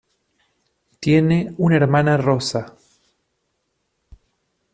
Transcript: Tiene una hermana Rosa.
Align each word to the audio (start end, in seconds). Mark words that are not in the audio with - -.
Tiene 0.99 1.53
una 1.59 1.75
hermana 1.75 2.17
Rosa. 2.17 2.75